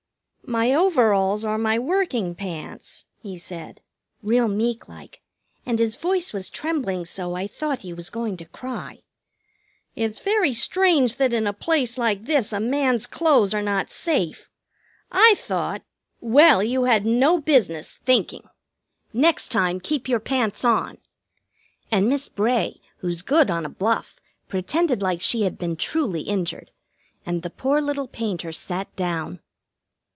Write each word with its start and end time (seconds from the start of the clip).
"My 0.43 0.73
overalls 0.73 1.45
are 1.45 1.57
my 1.57 1.79
working 1.79 2.35
pants," 2.35 3.05
he 3.21 3.37
said, 3.37 3.79
real 4.21 4.49
meek 4.49 4.89
like, 4.89 5.21
and 5.65 5.79
his 5.79 5.95
voice 5.95 6.33
was 6.33 6.49
trembling 6.49 7.05
so 7.05 7.35
I 7.35 7.47
thought 7.47 7.83
he 7.83 7.93
was 7.93 8.09
going 8.09 8.35
to 8.35 8.45
cry. 8.45 9.03
"It's 9.95 10.19
very 10.19 10.53
strange 10.53 11.15
that 11.17 11.31
in 11.31 11.47
a 11.47 11.53
place 11.53 11.97
like 11.97 12.25
this 12.25 12.51
a 12.51 12.59
man's 12.59 13.07
clothes 13.07 13.53
are 13.53 13.61
not 13.61 13.89
safe. 13.89 14.49
I 15.09 15.35
thought" 15.37 15.83
"Well, 16.39 16.61
you 16.61 16.83
had 16.83 17.05
no 17.05 17.39
business 17.39 17.97
thinking. 18.03 18.43
Next 19.13 19.53
time 19.53 19.79
keep 19.79 20.09
your 20.09 20.19
pants 20.19 20.65
on." 20.65 20.97
And 21.91 22.09
Miss 22.09 22.27
Bray, 22.27 22.81
who's 22.97 23.21
good 23.21 23.49
on 23.49 23.65
a 23.65 23.69
bluff, 23.69 24.19
pretended 24.49 25.01
like 25.01 25.21
she 25.21 25.43
had 25.43 25.57
been 25.57 25.77
truly 25.77 26.23
injured, 26.23 26.71
and 27.25 27.41
the 27.41 27.49
poor 27.51 27.79
little 27.79 28.07
painter 28.09 28.51
sat 28.51 28.93
down. 28.97 29.39